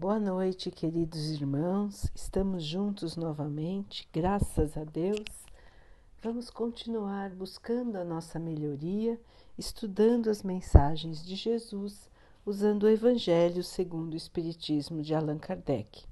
[0.00, 2.08] Boa noite, queridos irmãos.
[2.14, 5.24] Estamos juntos novamente, graças a Deus.
[6.22, 9.20] Vamos continuar buscando a nossa melhoria,
[9.58, 12.08] estudando as mensagens de Jesus,
[12.46, 16.04] usando o Evangelho segundo o Espiritismo de Allan Kardec.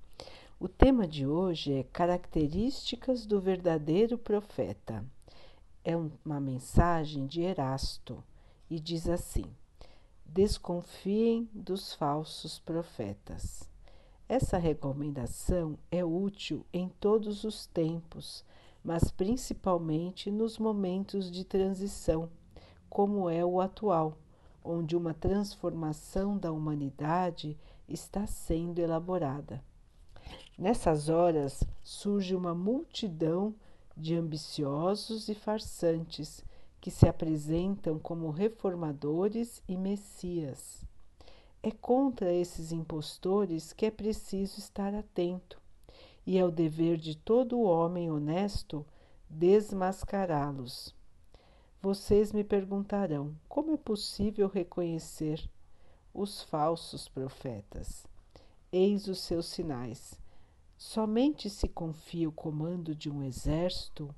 [0.59, 5.05] O tema de hoje é Características do verdadeiro profeta.
[5.84, 8.21] É uma mensagem de Erasto
[8.68, 9.46] e diz assim:
[10.25, 13.75] Desconfiem dos falsos profetas.
[14.29, 18.44] Essa recomendação é útil em todos os tempos,
[18.82, 22.29] mas principalmente nos momentos de transição,
[22.90, 24.18] como é o atual,
[24.64, 27.57] onde uma transformação da humanidade
[27.89, 29.62] está sendo elaborada.
[30.58, 33.55] Nessas horas surge uma multidão
[33.97, 36.44] de ambiciosos e farsantes
[36.80, 40.84] que se apresentam como reformadores e messias.
[41.66, 45.61] É contra esses impostores que é preciso estar atento,
[46.24, 48.86] e é o dever de todo homem honesto
[49.28, 50.94] desmascará-los.
[51.82, 55.50] Vocês me perguntarão como é possível reconhecer
[56.14, 58.06] os falsos profetas.
[58.70, 60.20] Eis os seus sinais.
[60.78, 64.14] Somente se confia o comando de um exército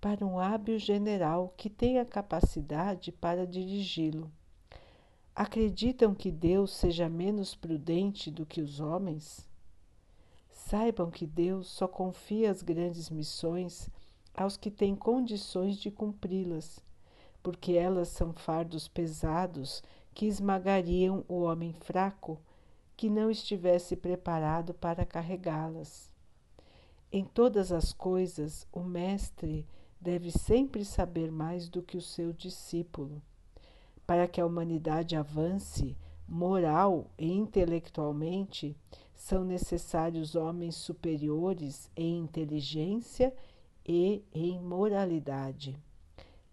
[0.00, 4.32] para um hábil general que tenha capacidade para dirigi-lo
[5.34, 9.48] Acreditam que Deus seja menos prudente do que os homens?
[10.50, 13.88] Saibam que Deus só confia as grandes missões
[14.34, 16.80] aos que têm condições de cumpri-las,
[17.42, 22.38] porque elas são fardos pesados que esmagariam o homem fraco
[22.94, 26.12] que não estivesse preparado para carregá-las.
[27.10, 29.66] Em todas as coisas, o Mestre
[29.98, 33.22] deve sempre saber mais do que o seu discípulo
[34.06, 35.96] para que a humanidade avance
[36.32, 38.74] moral e intelectualmente,
[39.14, 43.34] são necessários homens superiores em inteligência
[43.86, 45.78] e em moralidade.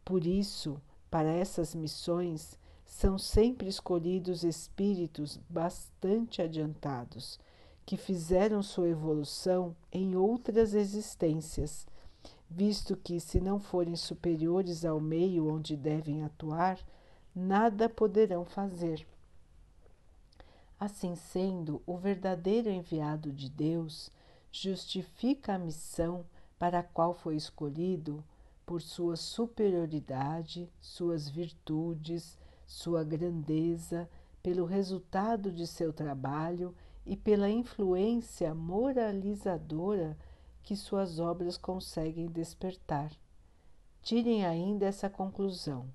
[0.03, 7.39] Por isso, para essas missões, são sempre escolhidos espíritos bastante adiantados,
[7.85, 11.87] que fizeram sua evolução em outras existências,
[12.49, 16.77] visto que, se não forem superiores ao meio onde devem atuar,
[17.35, 19.05] nada poderão fazer.
[20.79, 24.11] Assim sendo, o verdadeiro enviado de Deus
[24.51, 26.25] justifica a missão
[26.57, 28.23] para a qual foi escolhido
[28.65, 34.09] por sua superioridade, suas virtudes, sua grandeza,
[34.41, 36.73] pelo resultado de seu trabalho
[37.05, 40.17] e pela influência moralizadora
[40.63, 43.11] que suas obras conseguem despertar.
[44.01, 45.89] Tirem ainda essa conclusão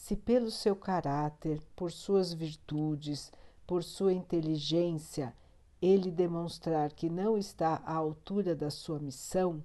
[0.00, 3.30] se pelo seu caráter, por suas virtudes,
[3.66, 5.36] por sua inteligência,
[5.80, 9.62] ele demonstrar que não está à altura da sua missão,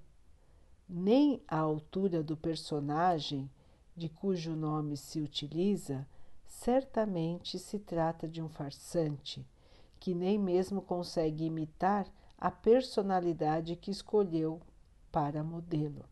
[0.90, 3.50] nem à altura do personagem
[3.96, 6.06] de cujo nome se utiliza,
[6.46, 9.48] certamente se trata de um farsante
[10.02, 12.06] que nem mesmo consegue imitar
[12.38, 14.62] a personalidade que escolheu
[15.14, 16.04] para modelo.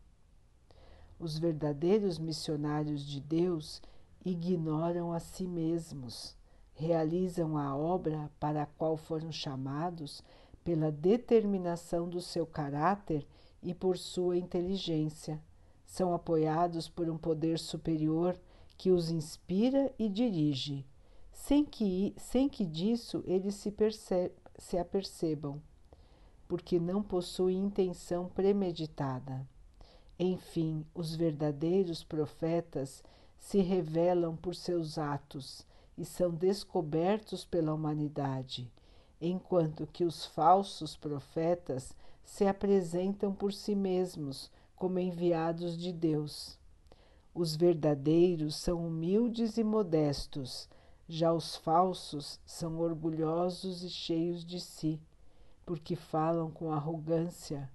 [1.20, 3.82] Os verdadeiros missionários de Deus
[4.24, 6.36] ignoram a si mesmos,
[6.74, 10.22] realizam a obra para a qual foram chamados
[10.64, 13.26] pela determinação do seu caráter
[13.62, 15.40] e por sua inteligência.
[15.84, 18.38] São apoiados por um poder superior
[18.76, 20.84] que os inspira e dirige,
[21.30, 23.72] sem que, sem que disso eles se,
[24.56, 25.60] se apercebam,
[26.48, 29.46] porque não possuem intenção premeditada.
[30.18, 33.02] Enfim, os verdadeiros profetas
[33.44, 35.66] se revelam por seus atos
[35.98, 38.72] e são descobertos pela humanidade,
[39.20, 41.94] enquanto que os falsos profetas
[42.24, 46.58] se apresentam por si mesmos como enviados de Deus.
[47.34, 50.66] Os verdadeiros são humildes e modestos,
[51.06, 54.98] já os falsos são orgulhosos e cheios de si,
[55.66, 57.70] porque falam com arrogância,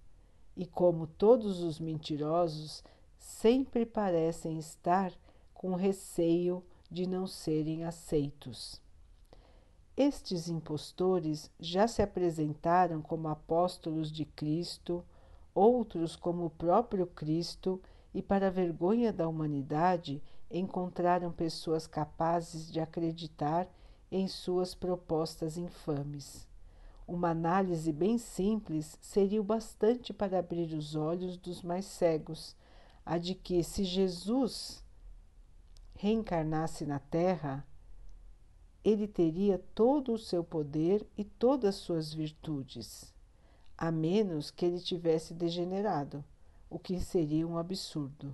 [0.57, 2.83] e como todos os mentirosos,
[3.19, 5.13] sempre parecem estar
[5.59, 8.81] com receio de não serem aceitos.
[9.97, 15.03] Estes impostores já se apresentaram como apóstolos de Cristo,
[15.53, 17.81] outros como o próprio Cristo,
[18.13, 23.67] e, para a vergonha da humanidade, encontraram pessoas capazes de acreditar
[24.09, 26.47] em suas propostas infames.
[27.05, 32.55] Uma análise bem simples seria o bastante para abrir os olhos dos mais cegos,
[33.05, 34.87] a de que, se Jesus
[36.01, 37.67] reencarnasse na Terra,
[38.85, 43.13] ele teria todo o seu poder e todas as suas virtudes,
[43.77, 46.23] a menos que ele tivesse degenerado,
[46.69, 48.33] o que seria um absurdo.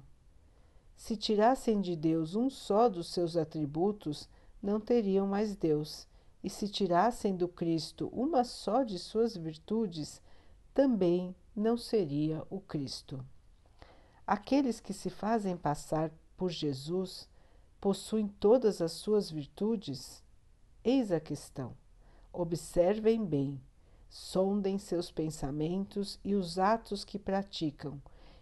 [0.96, 4.30] Se tirassem de Deus um só dos seus atributos,
[4.62, 6.08] não teriam mais Deus,
[6.44, 10.22] e se tirassem do Cristo uma só de suas virtudes,
[10.72, 13.26] também não seria o Cristo.
[14.28, 17.28] Aqueles que se fazem passar por Jesus
[17.86, 20.24] possuem todas as suas virtudes?
[20.84, 21.78] Eis a questão.
[22.34, 23.62] Observem bem,
[24.10, 28.02] sondem seus pensamentos e os atos que praticam,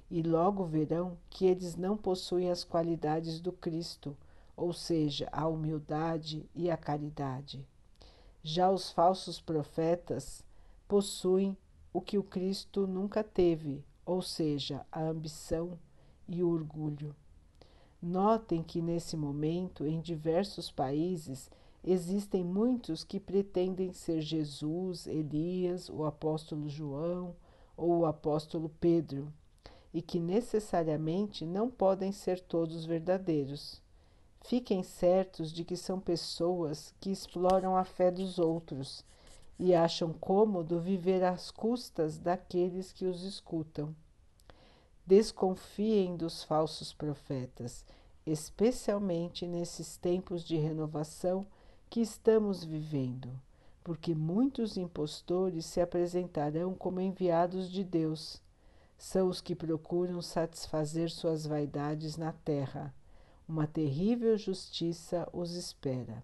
[0.10, 4.16] e logo verão que eles não possuem as qualidades do Cristo,
[4.56, 7.68] ou seja, a humildade e a caridade.
[8.42, 10.42] Já os falsos profetas
[10.88, 11.58] possuem
[11.92, 15.78] o que o Cristo nunca teve, ou seja, a ambição
[16.30, 17.14] e o orgulho.
[18.06, 21.50] Notem que nesse momento, em diversos países,
[21.82, 27.34] existem muitos que pretendem ser Jesus, Elias, o apóstolo João
[27.78, 29.32] ou o apóstolo Pedro,
[29.94, 33.82] e que necessariamente não podem ser todos verdadeiros.
[34.42, 39.06] Fiquem certos de que são pessoas que exploram a fé dos outros
[39.58, 43.96] e acham cômodo viver às custas daqueles que os escutam.
[45.06, 47.86] Desconfiem dos falsos profetas,
[48.26, 51.46] especialmente nesses tempos de renovação
[51.90, 53.30] que estamos vivendo,
[53.84, 58.42] porque muitos impostores se apresentarão como enviados de Deus.
[58.98, 62.94] São os que procuram satisfazer suas vaidades na terra
[63.48, 66.24] uma terrível justiça os espera.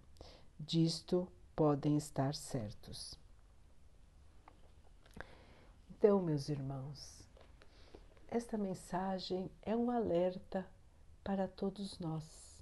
[0.59, 3.13] Disto podem estar certos.
[5.89, 7.28] Então, meus irmãos,
[8.31, 10.67] esta mensagem é um alerta
[11.23, 12.61] para todos nós.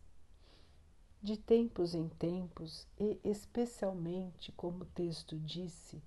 [1.21, 6.01] De tempos em tempos, e especialmente, como o texto disse,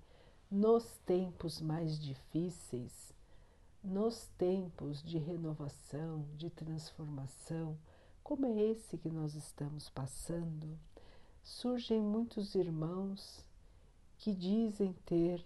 [0.49, 3.13] nos tempos mais difíceis,
[3.83, 7.77] nos tempos de renovação, de transformação,
[8.23, 10.75] como é esse que nós estamos passando,
[11.43, 13.45] surgem muitos irmãos
[14.17, 15.45] que dizem ter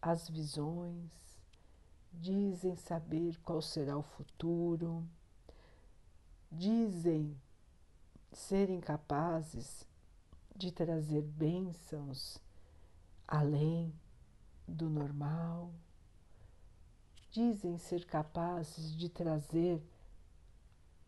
[0.00, 1.21] as visões,
[2.12, 5.06] dizem saber qual será o futuro,
[6.50, 7.36] dizem
[8.32, 9.86] serem capazes
[10.54, 12.38] de trazer bênçãos
[13.26, 13.92] além
[14.68, 15.72] do normal,
[17.30, 19.82] dizem ser capazes de trazer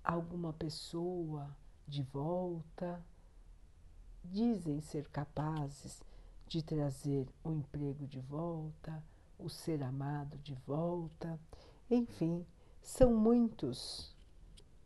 [0.03, 1.55] alguma pessoa
[1.87, 3.05] de volta,
[4.25, 6.03] dizem ser capazes
[6.47, 9.03] de trazer o emprego de volta,
[9.39, 11.39] o ser amado de volta,
[11.91, 12.47] enfim,
[12.81, 14.15] são muitos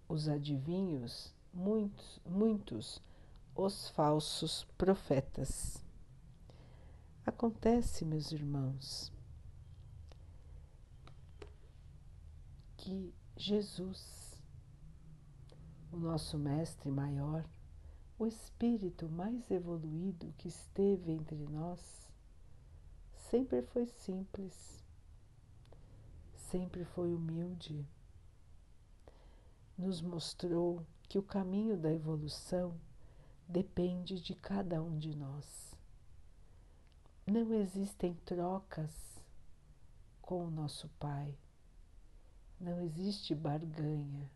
[0.08, 3.02] os adivinhos, muitos, muitos
[3.54, 5.84] os falsos profetas.
[7.26, 9.12] Acontece, meus irmãos,
[12.76, 14.28] que Jesus
[15.92, 17.44] o nosso Mestre maior,
[18.18, 22.07] o espírito mais evoluído que esteve entre nós,
[23.30, 24.82] sempre foi simples,
[26.34, 27.86] sempre foi humilde.
[29.76, 32.75] Nos mostrou que o caminho da evolução
[33.46, 35.76] depende de cada um de nós.
[37.26, 39.22] Não existem trocas
[40.23, 41.37] com o nosso Pai,
[42.58, 44.30] não existe barganha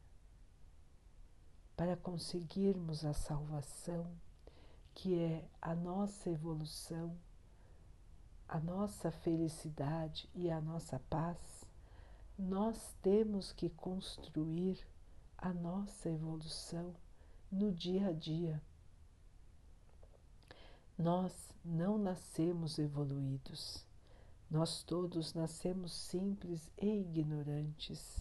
[1.75, 4.07] para conseguirmos a salvação,
[4.95, 7.17] que é a nossa evolução,
[8.53, 11.65] a nossa felicidade e a nossa paz,
[12.39, 14.87] nós temos que construir
[15.39, 16.95] a nossa evolução
[17.51, 18.61] no dia a dia.
[20.99, 21.33] Nós
[21.65, 23.87] não nascemos evoluídos,
[24.51, 28.21] nós todos nascemos simples e ignorantes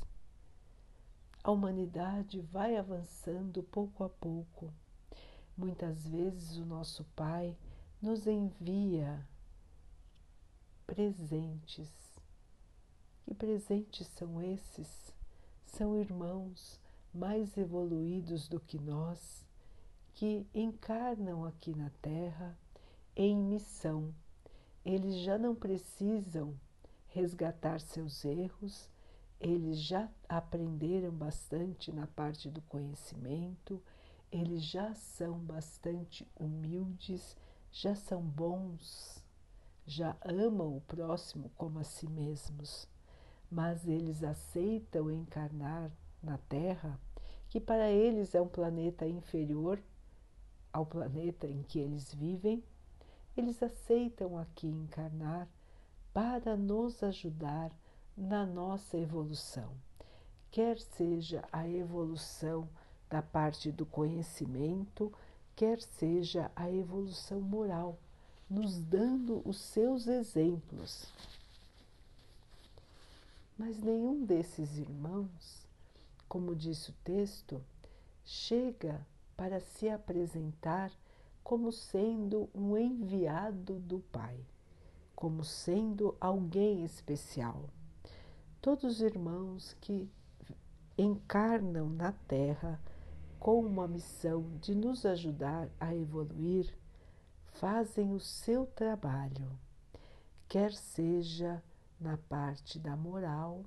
[1.43, 4.71] a humanidade vai avançando pouco a pouco.
[5.57, 7.57] Muitas vezes o nosso Pai
[7.99, 9.27] nos envia
[10.93, 11.89] presentes.
[13.23, 15.13] Que presentes são esses?
[15.65, 16.81] São irmãos
[17.13, 19.47] mais evoluídos do que nós,
[20.13, 22.59] que encarnam aqui na Terra
[23.15, 24.13] em missão.
[24.83, 26.59] Eles já não precisam
[27.07, 28.89] resgatar seus erros,
[29.39, 33.81] eles já aprenderam bastante na parte do conhecimento,
[34.29, 37.37] eles já são bastante humildes,
[37.71, 39.20] já são bons,
[39.91, 42.87] já amam o próximo como a si mesmos,
[43.51, 45.91] mas eles aceitam encarnar
[46.23, 46.97] na Terra,
[47.49, 49.77] que para eles é um planeta inferior
[50.71, 52.63] ao planeta em que eles vivem,
[53.35, 55.45] eles aceitam aqui encarnar
[56.13, 57.69] para nos ajudar
[58.15, 59.73] na nossa evolução,
[60.49, 62.65] quer seja a evolução
[63.09, 65.11] da parte do conhecimento,
[65.53, 67.99] quer seja a evolução moral,
[68.51, 71.07] nos dando os seus exemplos.
[73.57, 75.65] Mas nenhum desses irmãos,
[76.27, 77.63] como disse o texto,
[78.25, 80.91] chega para se apresentar
[81.41, 84.37] como sendo um enviado do Pai,
[85.15, 87.69] como sendo alguém especial.
[88.61, 90.09] Todos os irmãos que
[90.97, 92.81] encarnam na Terra
[93.39, 96.80] com uma missão de nos ajudar a evoluir,
[97.61, 99.47] fazem o seu trabalho,
[100.47, 101.63] quer seja
[101.99, 103.63] na parte da moral,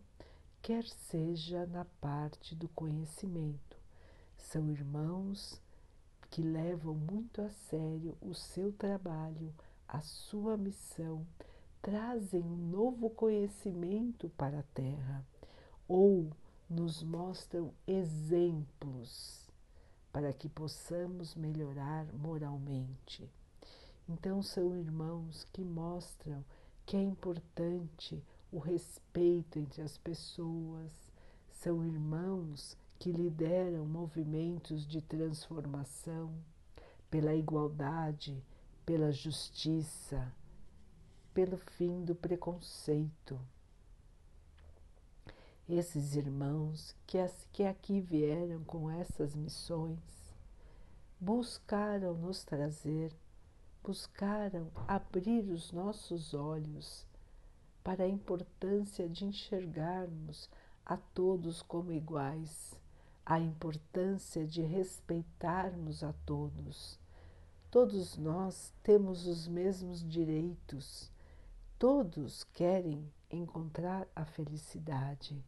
[0.61, 3.79] quer seja na parte do conhecimento.
[4.37, 5.63] São irmãos
[6.29, 9.55] que levam muito a sério o seu trabalho,
[9.87, 11.25] a sua missão,
[11.81, 15.25] trazem um novo conhecimento para a Terra
[15.87, 16.33] ou
[16.69, 19.49] nos mostram exemplos
[20.13, 23.31] para que possamos melhorar moralmente.
[24.09, 26.45] Então, são irmãos que mostram
[26.85, 30.93] que é importante o respeito entre as pessoas,
[31.49, 36.35] são irmãos que lideram movimentos de transformação
[37.11, 38.45] pela igualdade,
[38.85, 40.33] pela justiça,
[41.33, 43.41] pelo fim do preconceito.
[45.69, 47.19] Esses irmãos que,
[47.51, 49.99] que aqui vieram com essas missões
[51.19, 53.11] buscaram nos trazer,
[53.85, 57.07] buscaram abrir os nossos olhos
[57.83, 60.49] para a importância de enxergarmos
[60.87, 62.75] a todos como iguais
[63.27, 66.99] a importância de respeitarmos a todos.
[67.71, 71.11] Todos nós temos os mesmos direitos,
[71.79, 75.45] todos querem encontrar a felicidade.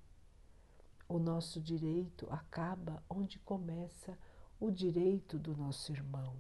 [1.09, 4.19] O nosso direito acaba onde começa
[4.61, 6.35] o direito do nosso irmão.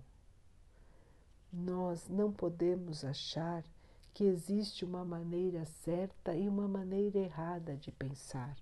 [1.58, 3.64] Nós não podemos achar
[4.12, 8.54] que existe uma maneira certa e uma maneira errada de pensar.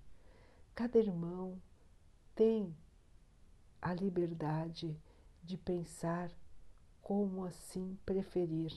[0.77, 1.61] Cada irmão
[2.37, 2.73] tem
[3.83, 4.97] a liberdade
[5.43, 6.31] de pensar
[7.03, 8.73] como assim preferir.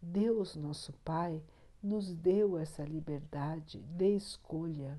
[0.00, 1.42] Deus, nosso Pai,
[1.82, 4.98] nos deu essa liberdade de escolha.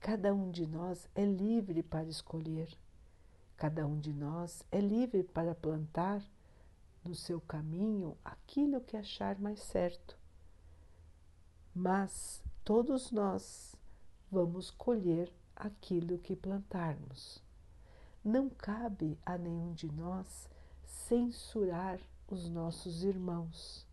[0.00, 2.68] Cada um de nós é livre para escolher.
[3.56, 6.22] Cada um de nós é livre para plantar
[7.06, 10.18] no seu caminho aquilo que achar mais certo.
[11.74, 13.76] Mas todos nós
[14.30, 17.42] vamos colher aquilo que plantarmos.
[18.24, 20.48] Não cabe a nenhum de nós
[20.84, 23.86] censurar os nossos irmãos,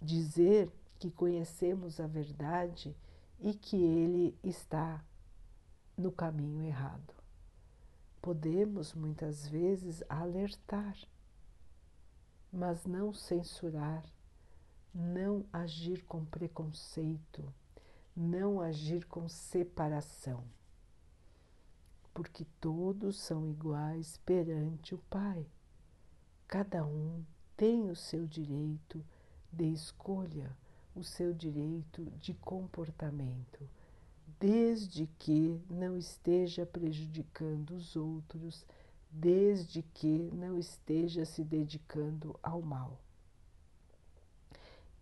[0.00, 2.96] dizer que conhecemos a verdade
[3.40, 5.04] e que ele está
[5.96, 7.14] no caminho errado.
[8.22, 10.96] Podemos muitas vezes alertar,
[12.52, 14.04] mas não censurar,
[14.94, 17.44] não agir com preconceito
[18.18, 20.42] não agir com separação,
[22.12, 25.46] porque todos são iguais perante o Pai.
[26.48, 27.24] Cada um
[27.56, 29.04] tem o seu direito
[29.52, 30.50] de escolha,
[30.96, 33.70] o seu direito de comportamento,
[34.40, 38.66] desde que não esteja prejudicando os outros,
[39.10, 43.00] desde que não esteja se dedicando ao mal.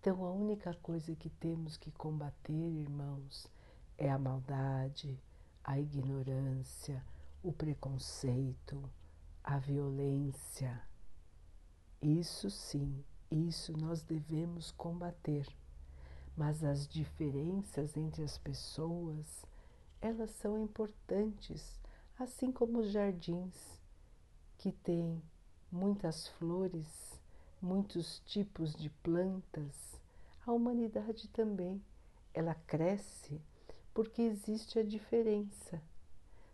[0.01, 3.51] Então, a única coisa que temos que combater, irmãos,
[3.99, 5.19] é a maldade,
[5.65, 7.05] a ignorância,
[7.43, 8.89] o preconceito,
[9.43, 10.81] a violência.
[12.01, 15.47] Isso sim, isso nós devemos combater.
[16.37, 19.45] Mas as diferenças entre as pessoas,
[20.01, 21.81] elas são importantes,
[22.19, 23.76] assim como os jardins,
[24.59, 25.23] que têm
[25.71, 27.21] muitas flores,
[27.61, 30.01] muitos tipos de plantas,
[30.47, 31.83] a humanidade também,
[32.33, 33.41] ela cresce
[33.93, 35.83] porque existe a diferença.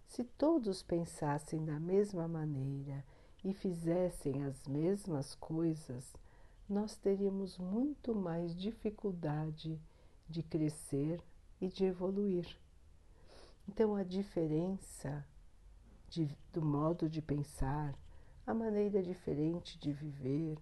[0.06, 3.04] Se todos pensassem da mesma maneira
[3.44, 6.14] e fizessem as mesmas coisas,
[6.68, 9.80] nós teríamos muito mais dificuldade
[10.28, 11.22] de crescer
[11.60, 12.46] e de evoluir.
[13.68, 15.26] Então, a diferença
[16.12, 17.94] de, do modo de pensar,
[18.46, 20.58] a maneira diferente de viver,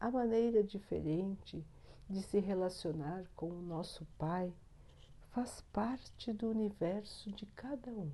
[0.00, 1.64] a maneira diferente
[2.10, 4.52] de se relacionar com o nosso Pai
[5.30, 8.10] faz parte do universo de cada um.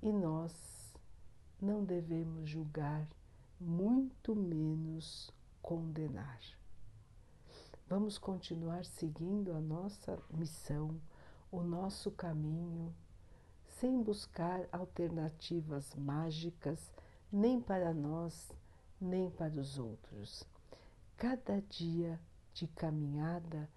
[0.00, 0.94] E nós
[1.60, 3.06] não devemos julgar,
[3.60, 6.40] muito menos condenar.
[7.86, 10.98] Vamos continuar seguindo a nossa missão,
[11.52, 12.94] o nosso caminho,
[13.80, 16.92] sem buscar alternativas mágicas
[17.32, 18.52] nem para nós,
[19.00, 20.44] nem para os outros.
[21.16, 22.20] Cada dia
[22.52, 23.68] de caminhada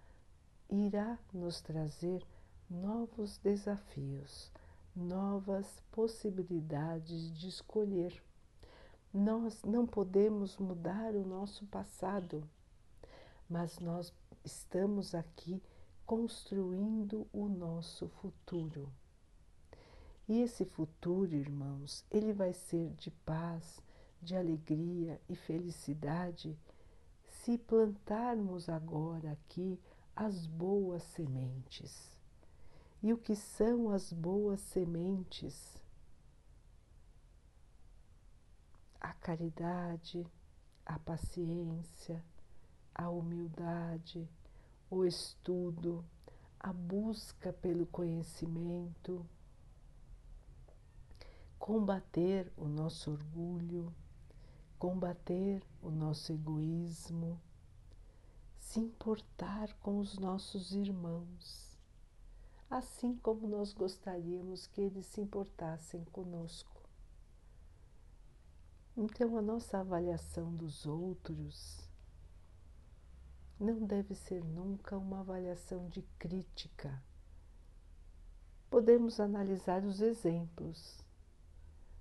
[0.70, 2.24] irá nos trazer
[2.70, 4.52] novos desafios,
[4.94, 8.22] novas possibilidades de escolher.
[9.12, 12.48] Nós não podemos mudar o nosso passado,
[13.48, 14.12] mas nós
[14.44, 15.62] estamos aqui
[16.06, 18.92] construindo o nosso futuro.
[20.28, 23.80] E esse futuro, irmãos, ele vai ser de paz,
[24.20, 26.54] de alegria e felicidade
[27.26, 29.80] se plantarmos agora aqui
[30.14, 32.14] as boas sementes.
[33.02, 35.80] E o que são as boas sementes?
[39.00, 40.26] A caridade,
[40.84, 42.22] a paciência,
[42.94, 44.28] a humildade,
[44.90, 46.04] o estudo,
[46.60, 49.24] a busca pelo conhecimento,
[51.68, 53.94] combater o nosso orgulho,
[54.78, 57.38] combater o nosso egoísmo,
[58.58, 61.78] se importar com os nossos irmãos,
[62.70, 66.88] assim como nós gostaríamos que eles se importassem conosco.
[68.96, 71.86] Então, a nossa avaliação dos outros
[73.60, 77.02] não deve ser nunca uma avaliação de crítica.
[78.70, 81.06] Podemos analisar os exemplos,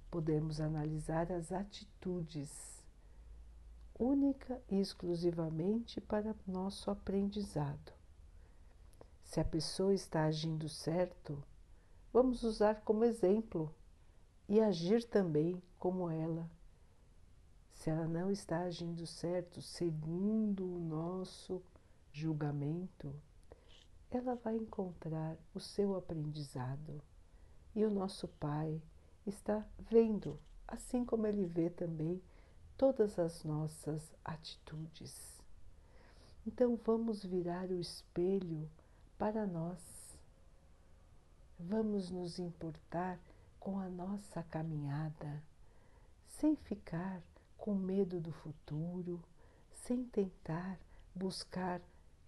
[0.09, 2.83] podemos analisar as atitudes,
[3.99, 7.93] única e exclusivamente para nosso aprendizado.
[9.23, 11.43] Se a pessoa está agindo certo,
[12.13, 13.73] vamos usar como exemplo
[14.47, 16.49] e agir também como ela.
[17.73, 21.61] Se ela não está agindo certo, segundo o nosso
[22.11, 23.13] julgamento,
[24.09, 27.01] ela vai encontrar o seu aprendizado.
[27.75, 28.81] E o nosso Pai
[29.29, 32.21] está vendo, assim como ele vê também
[32.77, 35.41] todas as nossas atitudes.
[36.45, 38.69] Então vamos virar o espelho
[39.17, 40.17] para nós.
[41.59, 43.19] Vamos nos importar
[43.59, 45.43] com a nossa caminhada,
[46.27, 47.21] sem ficar
[47.57, 49.21] com medo do futuro,
[49.73, 50.79] sem tentar
[51.13, 51.81] buscar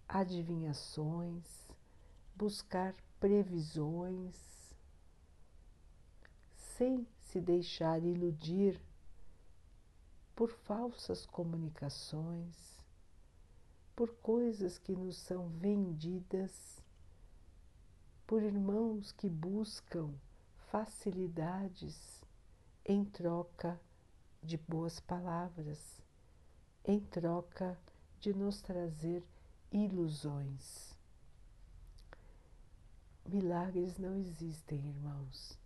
[0.07, 1.45] adivinhações,
[2.35, 4.59] buscar previsões
[6.80, 8.82] sem se deixar iludir
[10.34, 12.56] por falsas comunicações,
[13.94, 16.82] por coisas que nos são vendidas,
[18.26, 20.13] por irmãos que buscam
[20.72, 22.24] facilidades
[22.86, 23.78] em troca
[24.42, 26.02] de boas palavras,
[26.86, 27.78] em troca
[28.22, 29.22] de nos trazer
[29.70, 30.96] ilusões.
[33.26, 35.59] Milagres não existem, irmãos.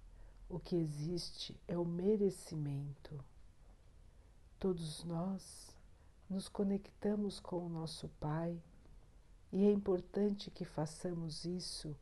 [0.54, 3.20] O que existe é o merecimento.
[4.60, 5.76] Todos nós
[6.30, 8.62] nos conectamos com o nosso Pai
[9.52, 11.98] e é importante que façamos isso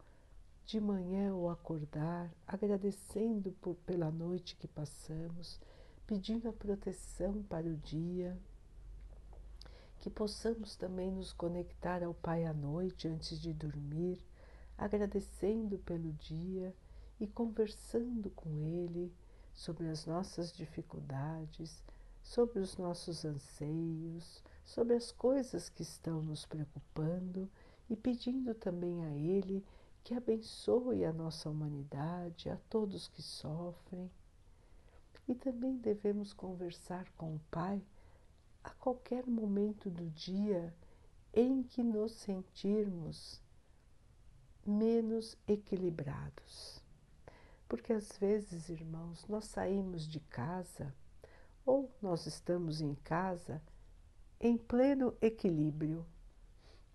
[0.66, 5.58] de manhã ao acordar, agradecendo por, pela noite que passamos,
[6.06, 8.38] pedindo a proteção para o dia,
[10.02, 14.22] que possamos também nos conectar ao Pai à noite antes de dormir,
[14.78, 16.76] agradecendo pelo dia
[17.22, 19.14] e conversando com Ele
[19.54, 21.84] sobre as nossas dificuldades,
[22.24, 27.48] sobre os nossos anseios, sobre as coisas que estão nos preocupando
[27.88, 29.64] e pedindo também a Ele
[30.04, 34.10] que abençoe a nossa humanidade, a todos que sofrem.
[35.28, 37.84] E também devemos conversar com o Pai
[38.64, 40.74] a qualquer momento do dia
[41.32, 43.40] em que nos sentirmos
[44.66, 46.81] menos equilibrados.
[47.72, 50.94] Porque às vezes, irmãos, nós saímos de casa
[51.66, 53.62] ou nós estamos em casa
[54.42, 56.06] em pleno equilíbrio.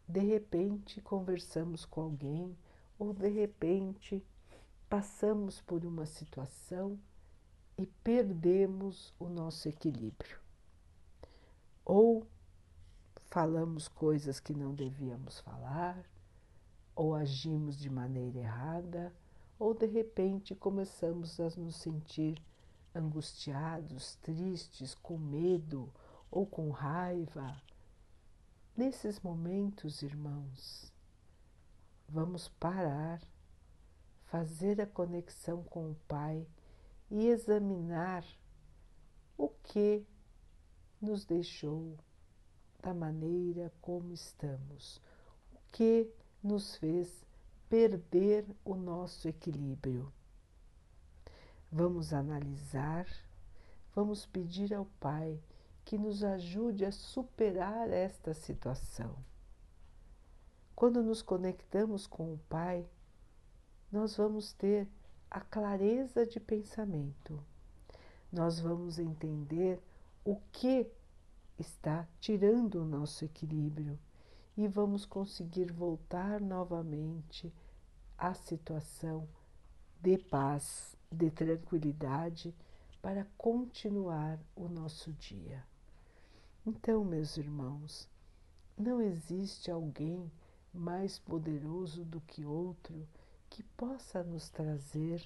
[0.07, 2.55] De repente conversamos com alguém
[2.99, 4.23] ou de repente
[4.87, 7.01] passamos por uma situação
[7.79, 10.39] e perdemos o nosso equilíbrio.
[11.87, 12.27] Ou
[13.31, 16.05] falamos coisas que não devíamos falar,
[16.95, 19.11] ou agimos de maneira errada
[19.59, 22.43] ou de repente começamos a nos sentir
[22.95, 25.93] angustiados, tristes, com medo
[26.31, 27.61] ou com raiva.
[28.77, 30.93] Nesses momentos, irmãos,
[32.09, 33.21] vamos parar,
[34.25, 36.47] fazer a conexão com o Pai
[37.11, 38.25] e examinar
[39.37, 40.05] o que
[41.01, 41.97] nos deixou
[42.83, 45.01] da maneira como estamos,
[45.53, 46.11] o que
[46.43, 47.26] nos fez
[47.69, 50.13] perder o nosso equilíbrio.
[51.71, 53.07] Vamos analisar,
[53.95, 55.41] vamos pedir ao Pai
[55.85, 59.17] que nos ajude a superar esta situação.
[60.75, 62.89] Quando nos conectamos com o Pai,
[63.91, 64.89] nós vamos ter
[65.31, 67.43] a clareza de pensamento,
[68.33, 69.81] nós vamos entender
[70.25, 70.91] o que
[71.59, 73.99] está tirando o nosso equilíbrio
[74.57, 77.53] e vamos conseguir voltar novamente
[78.17, 79.29] à situação
[80.01, 82.55] de paz, de tranquilidade
[83.03, 85.63] para continuar o nosso dia.
[86.67, 88.09] Então, meus irmãos,
[88.77, 90.31] não existe alguém
[90.73, 93.07] mais poderoso do que outro
[93.49, 95.25] que possa nos trazer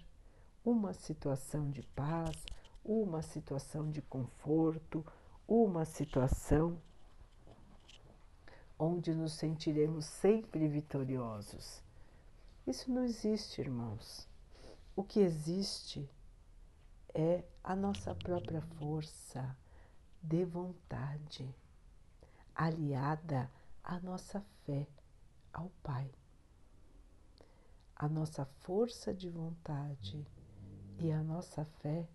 [0.64, 2.44] uma situação de paz,
[2.84, 5.04] uma situação de conforto,
[5.48, 6.80] uma situação
[8.82, 11.82] onde nos sentiremos sempre vitoriosos.
[12.66, 14.26] Isso não existe, irmãos.
[14.96, 16.08] O que existe
[17.12, 19.54] é a nossa própria força
[20.22, 21.54] de vontade,
[22.54, 23.50] aliada
[23.84, 24.86] à nossa fé
[25.52, 26.10] ao Pai.
[27.94, 30.26] A nossa força de vontade
[30.98, 32.08] e a nossa fé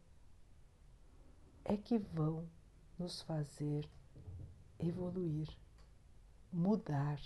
[1.64, 2.50] é que vão
[2.98, 3.88] nos fazer
[4.80, 5.48] evoluir
[6.56, 7.20] mudar,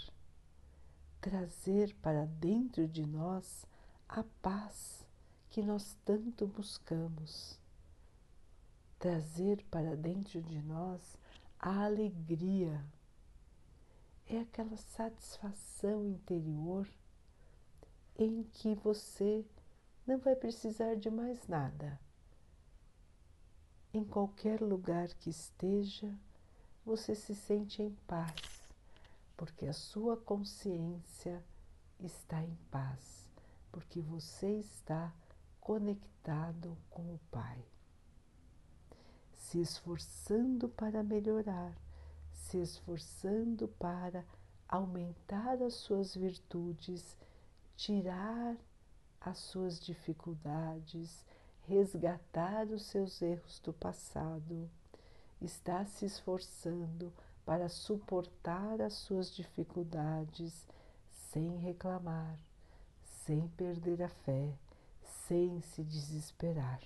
[1.21, 3.63] trazer para dentro de nós
[4.07, 5.05] a paz
[5.51, 7.59] que nós tanto buscamos,
[8.97, 11.15] trazer para dentro de nós
[11.59, 12.83] a alegria.
[14.25, 16.87] É aquela satisfação interior
[18.17, 19.45] em que você
[20.07, 21.99] não vai precisar de mais nada.
[23.93, 26.11] Em qualquer lugar que esteja,
[26.83, 28.48] você se sente em paz
[29.39, 31.41] porque a sua consciência
[31.97, 33.31] está em paz,
[33.71, 35.15] porque você está
[35.61, 37.63] conectado com o Pai,
[39.33, 41.73] se esforçando para melhorar,
[42.33, 44.25] se esforçando para
[44.67, 47.15] aumentar as suas virtudes,
[47.77, 48.57] tirar
[49.21, 51.25] as suas dificuldades,
[51.61, 54.69] resgatar os seus erros do passado,
[55.39, 57.13] está se esforçando
[57.49, 60.67] para suportar as suas dificuldades
[61.31, 62.37] sem reclamar,
[63.25, 64.53] sem perder a fé,
[65.25, 66.79] sem se desesperar.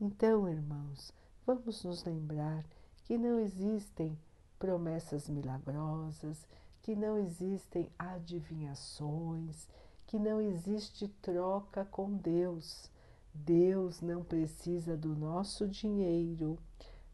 [0.00, 1.12] Então, irmãos,
[1.46, 2.64] vamos nos lembrar
[3.04, 4.18] que não existem
[4.58, 6.44] promessas milagrosas,
[6.82, 9.68] que não existem adivinhações,
[10.08, 12.90] que não existe troca com Deus.
[13.32, 16.58] Deus não precisa do nosso dinheiro,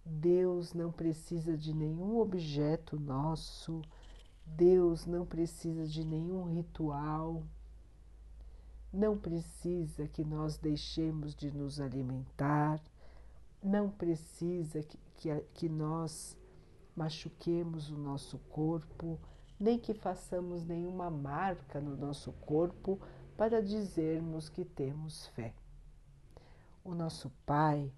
[0.09, 3.83] Deus não precisa de nenhum objeto nosso,
[4.47, 7.43] Deus não precisa de nenhum ritual,
[8.93, 12.81] não precisa que nós deixemos de nos alimentar,
[13.61, 16.39] não precisa que, que, que nós
[16.95, 19.19] machuquemos o nosso corpo,
[19.59, 23.01] nem que façamos nenhuma marca no nosso corpo
[23.37, 25.53] para dizermos que temos fé.
[26.85, 27.93] O nosso Pai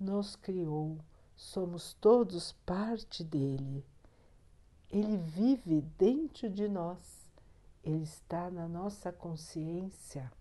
[0.00, 0.98] nos criou
[1.36, 3.84] somos todos parte dele.
[4.90, 7.28] Ele vive dentro de nós,
[7.82, 10.32] ele está na nossa consciência.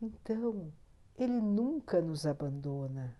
[0.00, 0.72] Então,
[1.16, 3.16] ele nunca nos abandona.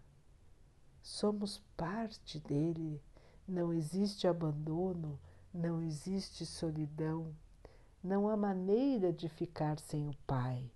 [1.03, 3.03] Somos parte dele.
[3.47, 5.19] Não existe abandono,
[5.53, 7.35] não existe solidão,
[8.03, 10.71] não há maneira de ficar sem o Pai.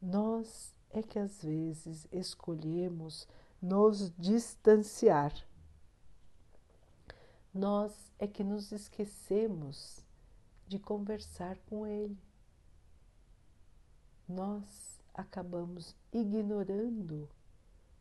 [0.00, 3.28] Nós é que às vezes escolhemos
[3.60, 5.32] nos distanciar.
[7.52, 10.04] Nós é que nos esquecemos
[10.66, 12.18] de conversar com Ele.
[14.28, 17.28] Nós acabamos ignorando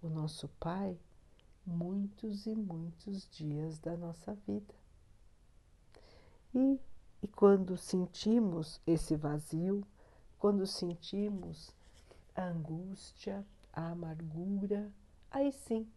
[0.01, 0.97] o nosso Pai
[1.65, 4.73] muitos e muitos dias da nossa vida.
[6.53, 6.79] E,
[7.21, 9.85] e quando sentimos esse vazio,
[10.37, 11.71] quando sentimos
[12.35, 14.91] a angústia, a amargura,
[15.31, 15.91] aí sim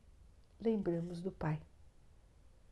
[0.61, 1.61] lembramos do Pai.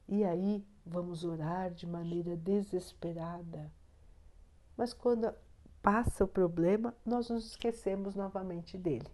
[0.09, 3.71] E aí vamos orar de maneira desesperada.
[4.77, 5.33] Mas quando
[5.83, 9.11] passa o problema, nós nos esquecemos novamente dele.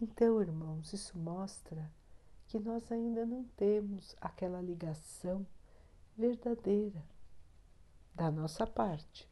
[0.00, 1.90] Então, irmãos, isso mostra
[2.46, 5.46] que nós ainda não temos aquela ligação
[6.16, 7.02] verdadeira
[8.14, 9.28] da nossa parte,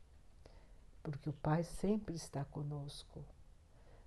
[1.02, 3.24] porque o Pai sempre está conosco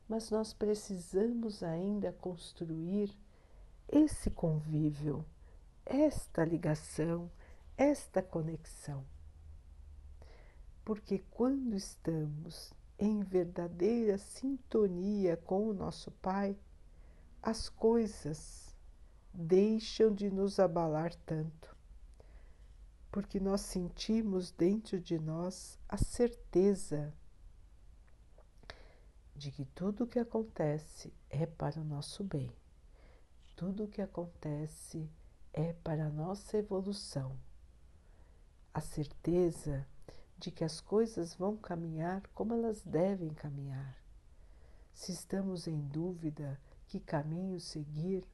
[0.08, 3.18] mas nós precisamos ainda construir
[3.88, 5.26] esse convívio,
[5.86, 7.30] esta ligação,
[7.78, 9.06] esta conexão.
[10.84, 16.58] Porque quando estamos em verdadeira sintonia com o nosso Pai,
[17.42, 18.76] as coisas
[19.34, 21.76] deixam de nos abalar tanto,
[23.12, 27.14] porque nós sentimos dentro de nós a certeza
[29.38, 32.52] de que tudo o que acontece é para o nosso bem,
[33.56, 35.08] tudo o que acontece
[35.54, 37.38] é para a nossa evolução,
[38.74, 39.88] a certeza
[40.40, 43.96] de que as coisas vão caminhar como elas devem caminhar.
[44.92, 48.26] Se estamos em dúvida que caminho seguir,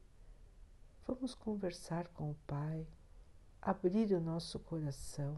[1.05, 2.87] vamos conversar com o Pai,
[3.61, 5.37] abrir o nosso coração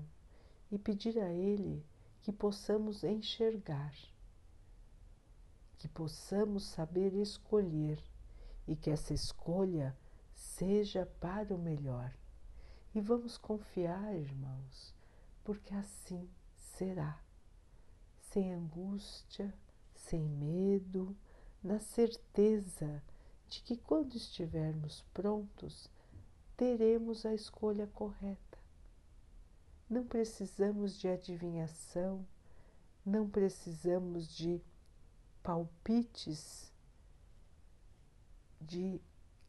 [0.72, 1.84] e pedir a Ele
[2.22, 3.94] que possamos enxergar
[5.78, 8.02] que possamos saber escolher
[8.68, 9.96] e que essa escolha
[10.34, 12.14] seja para o melhor.
[12.94, 14.94] E vamos confiar, irmãos,
[15.44, 17.20] porque assim será.
[18.20, 19.54] Sem angústia,
[19.94, 21.16] sem medo,
[21.64, 23.02] na certeza
[23.48, 25.90] de que quando estivermos prontos,
[26.56, 28.58] teremos a escolha correta.
[29.90, 32.26] Não precisamos de adivinhação,
[33.06, 34.62] não precisamos de
[35.46, 36.74] palpites
[38.60, 39.00] de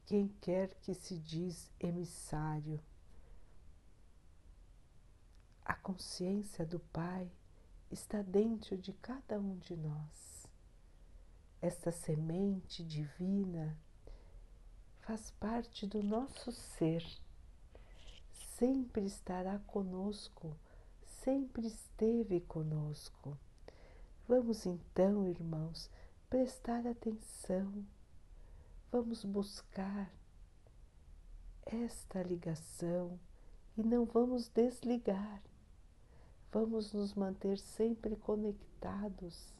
[0.04, 2.78] quem quer que se diz emissário.
[5.64, 7.32] A consciência do Pai
[7.90, 10.46] está dentro de cada um de nós.
[11.62, 13.74] Esta semente divina
[15.00, 17.02] faz parte do nosso ser.
[18.34, 20.54] Sempre estará conosco,
[21.06, 23.38] sempre esteve conosco.
[24.28, 25.88] Vamos então, irmãos,
[26.28, 27.86] prestar atenção,
[28.90, 30.10] vamos buscar
[31.64, 33.20] esta ligação
[33.76, 35.40] e não vamos desligar,
[36.50, 39.54] vamos nos manter sempre conectados.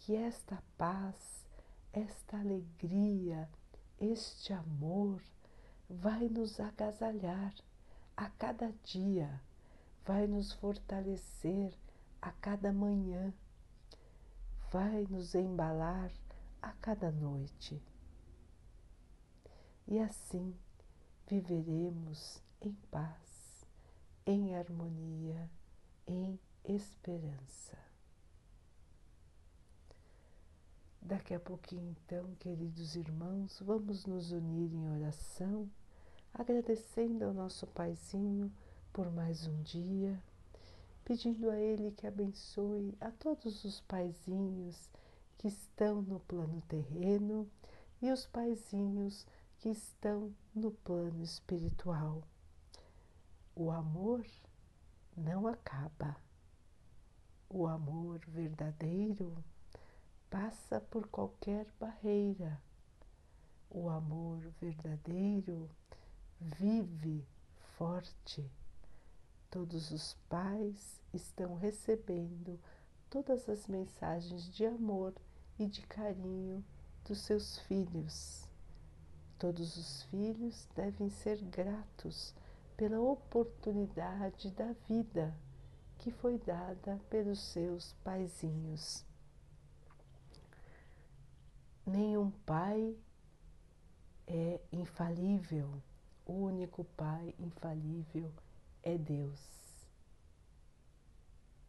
[0.00, 1.46] Que esta paz,
[1.90, 3.48] esta alegria,
[3.98, 5.22] este amor
[5.88, 7.54] vai nos agasalhar
[8.14, 9.40] a cada dia,
[10.04, 11.72] vai nos fortalecer
[12.20, 13.32] a cada manhã,
[14.70, 16.10] vai nos embalar
[16.60, 17.80] a cada noite.
[19.86, 20.54] E assim
[21.26, 23.64] viveremos em paz,
[24.26, 25.48] em harmonia,
[26.06, 27.78] em esperança.
[31.00, 35.70] Daqui a pouquinho, então, queridos irmãos, vamos nos unir em oração,
[36.34, 38.52] agradecendo ao nosso Paizinho
[38.92, 40.22] por mais um dia
[41.08, 44.90] pedindo a Ele que abençoe a todos os paizinhos
[45.38, 47.50] que estão no plano terreno
[48.02, 52.22] e os paizinhos que estão no plano espiritual.
[53.56, 54.22] O amor
[55.16, 56.14] não acaba.
[57.48, 59.42] O amor verdadeiro
[60.28, 62.60] passa por qualquer barreira.
[63.70, 65.70] O amor verdadeiro
[66.38, 67.26] vive
[67.78, 68.57] forte.
[69.50, 72.60] Todos os pais estão recebendo
[73.08, 75.14] todas as mensagens de amor
[75.58, 76.62] e de carinho
[77.06, 78.46] dos seus filhos.
[79.38, 82.34] Todos os filhos devem ser gratos
[82.76, 85.34] pela oportunidade da vida
[85.96, 89.02] que foi dada pelos seus paizinhos.
[91.86, 92.94] Nenhum pai
[94.26, 95.82] é infalível,
[96.26, 98.30] o único pai infalível
[98.88, 99.38] é Deus.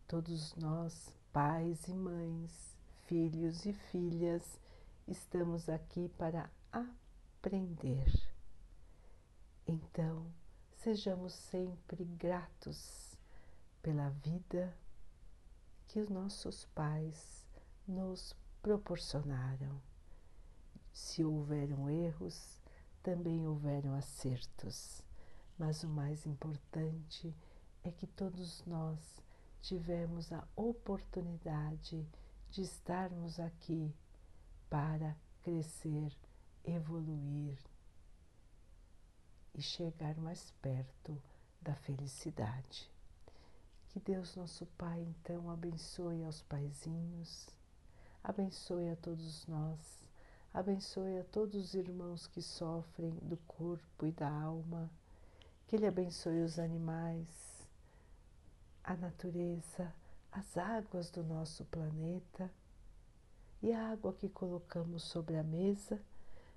[0.08, 2.78] Todos nós, pais e mães,
[3.08, 4.58] filhos e filhas,
[5.06, 8.10] estamos aqui para aprender.
[9.68, 10.32] Então,
[10.78, 13.18] sejamos sempre gratos
[13.82, 14.74] pela vida
[15.88, 17.46] que os nossos pais
[17.86, 19.82] nos proporcionaram.
[20.94, 22.62] Se houveram erros,
[23.04, 25.04] também houveram acertos,
[25.60, 27.36] mas o mais importante
[27.84, 28.98] é que todos nós
[29.62, 32.08] tivemos a oportunidade
[32.50, 33.94] de estarmos aqui
[34.70, 36.16] para crescer,
[36.64, 37.58] evoluir
[39.54, 41.22] e chegar mais perto
[41.62, 42.90] da felicidade.
[43.90, 47.50] Que Deus, nosso Pai, então abençoe aos paizinhos,
[48.24, 50.06] abençoe a todos nós,
[50.54, 54.90] abençoe a todos os irmãos que sofrem do corpo e da alma,
[55.70, 57.70] que Ele abençoe os animais,
[58.84, 59.94] a natureza,
[60.32, 62.52] as águas do nosso planeta
[63.62, 66.02] e a água que colocamos sobre a mesa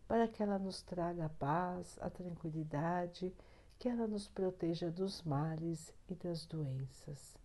[0.08, 3.34] para que ela nos traga a paz, a tranquilidade,
[3.78, 7.36] que ela nos proteja dos males e das doenças.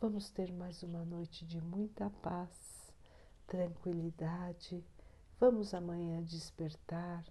[0.00, 2.92] Vamos ter mais uma noite de muita paz,
[3.44, 4.84] tranquilidade.
[5.40, 7.24] Vamos amanhã despertar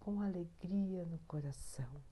[0.00, 2.11] com alegria no coração.